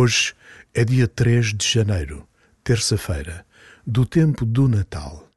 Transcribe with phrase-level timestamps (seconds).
[0.00, 0.32] Hoje
[0.72, 2.24] é dia 3 de janeiro,
[2.62, 3.44] terça-feira,
[3.84, 5.27] do tempo do Natal.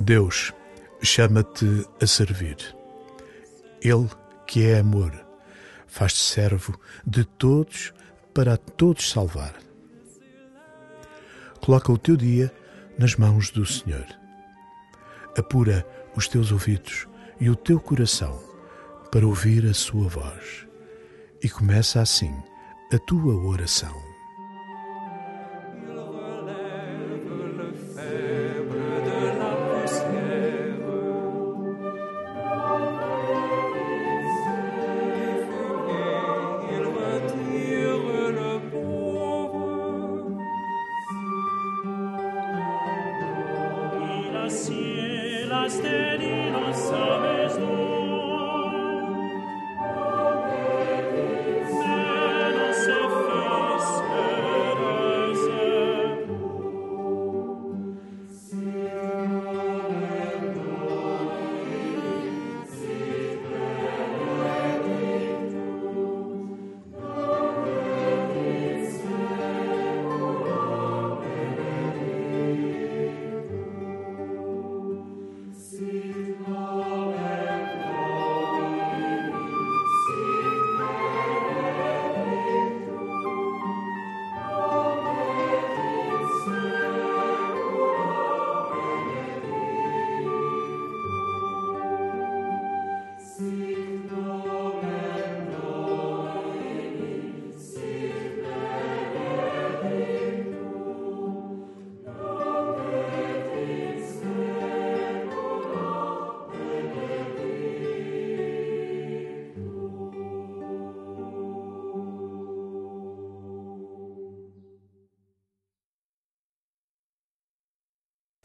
[0.00, 0.52] Deus
[1.02, 2.56] chama-te a servir.
[3.80, 4.08] Ele,
[4.46, 5.12] que é amor,
[5.86, 7.92] faz-te servo de todos
[8.32, 9.54] para a todos salvar.
[11.60, 12.52] Coloca o teu dia
[12.98, 14.06] nas mãos do Senhor.
[15.36, 17.06] Apura os teus ouvidos
[17.40, 18.40] e o teu coração
[19.10, 20.66] para ouvir a sua voz.
[21.42, 22.34] E começa assim
[22.92, 23.94] a tua oração.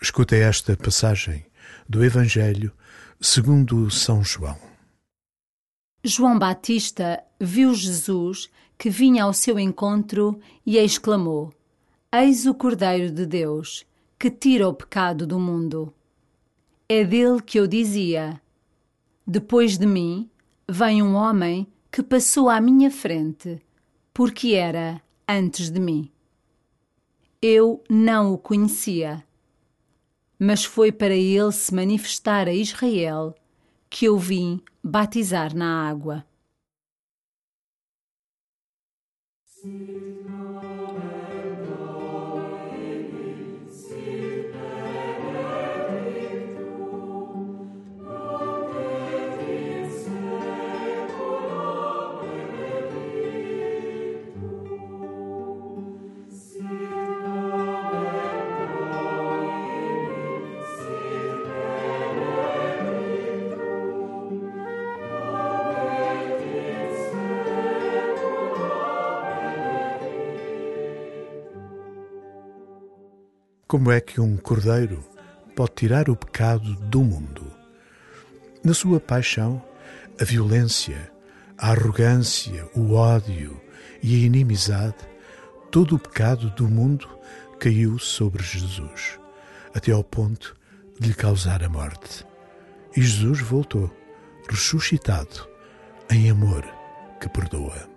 [0.03, 1.46] Escuta esta passagem
[1.88, 2.74] do Evangelho
[3.22, 4.59] segundo São João.
[6.03, 11.53] João Batista viu Jesus que vinha ao seu encontro e exclamou:
[12.13, 13.86] Eis o Cordeiro de Deus,
[14.19, 15.94] que tira o pecado do mundo.
[16.90, 18.42] É dele que eu dizia:
[19.25, 20.30] Depois de mim
[20.68, 23.62] vem um homem que passou à minha frente,
[24.13, 26.12] porque era antes de mim.
[27.42, 29.24] Eu não o conhecia,
[30.44, 33.34] mas foi para ele se manifestar a Israel
[33.90, 36.26] que eu vim batizar na água.
[73.74, 75.04] Como é que um cordeiro
[75.56, 77.52] pode tirar o pecado do mundo?
[78.64, 79.66] Na sua paixão,
[80.22, 81.12] a violência,
[81.58, 83.60] a arrogância, o ódio
[84.04, 84.98] e a inimizade,
[85.72, 87.10] todo o pecado do mundo
[87.60, 89.20] caiu sobre Jesus,
[89.74, 90.56] até ao ponto
[91.00, 92.24] de lhe causar a morte.
[92.96, 93.92] E Jesus voltou,
[94.48, 95.50] ressuscitado,
[96.12, 96.64] em amor
[97.19, 97.93] que perdoa.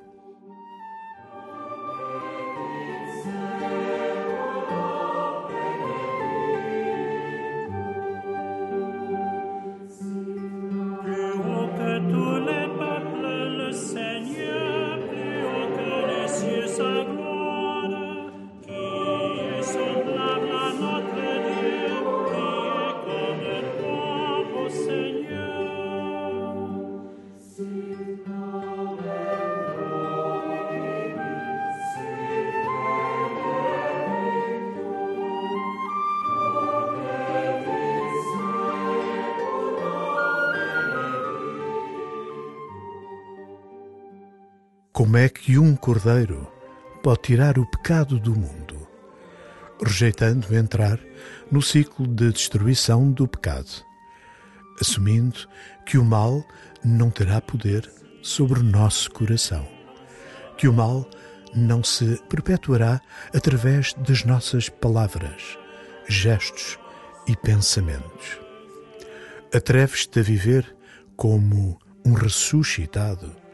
[44.96, 46.50] Como é que um cordeiro
[47.02, 48.88] pode tirar o pecado do mundo,
[49.78, 50.98] rejeitando entrar
[51.52, 53.84] no ciclo de destruição do pecado,
[54.80, 55.38] assumindo
[55.84, 56.42] que o mal
[56.82, 57.86] não terá poder
[58.22, 59.68] sobre o nosso coração,
[60.56, 61.06] que o mal
[61.54, 62.98] não se perpetuará
[63.34, 65.58] através das nossas palavras,
[66.08, 66.78] gestos
[67.28, 68.38] e pensamentos.
[69.54, 70.74] Atreves-te a viver
[71.14, 73.44] como um ressuscitado.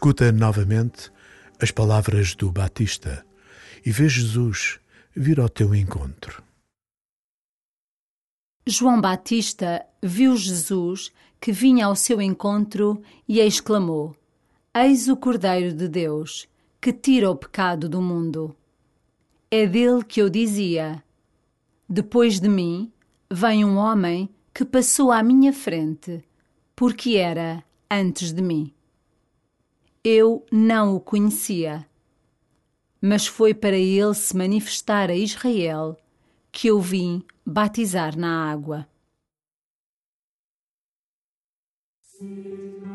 [0.00, 1.12] Escuta novamente
[1.60, 3.22] as palavras do Batista
[3.84, 4.80] e vê Jesus
[5.14, 6.42] vir ao teu encontro.
[8.66, 14.16] João Batista viu Jesus que vinha ao seu encontro e exclamou:
[14.74, 16.48] Eis o Cordeiro de Deus,
[16.80, 18.56] que tira o pecado do mundo.
[19.50, 21.04] É dele que eu dizia:
[21.86, 22.90] Depois de mim
[23.30, 26.24] vem um homem que passou à minha frente,
[26.74, 28.72] porque era antes de mim.
[30.02, 31.86] Eu não o conhecia,
[33.02, 35.94] mas foi para ele se manifestar a Israel
[36.50, 38.88] que eu vim batizar na água.
[42.18, 42.89] Louez,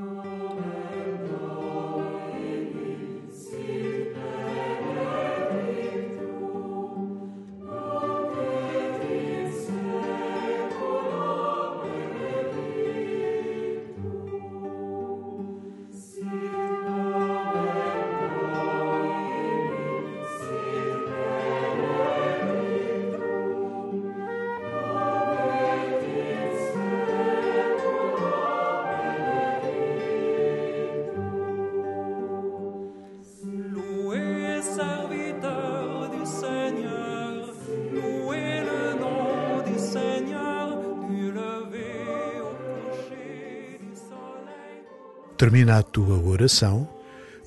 [45.38, 46.88] Termina a tua oração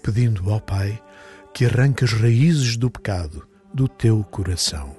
[0.03, 1.03] pedindo ao Pai
[1.55, 4.95] que arranque as raízes do pecado do teu coração.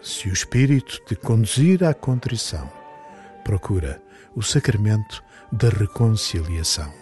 [0.00, 2.70] Se o Espírito te conduzir à contrição,
[3.44, 4.00] procura
[4.34, 5.22] o sacramento
[5.52, 7.01] da reconciliação.